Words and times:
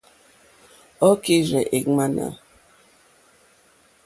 Ɔ́ 1.07 1.13
kírzɛ́ 1.23 1.63
è 1.75 1.77
ŋmánà. 1.89 2.25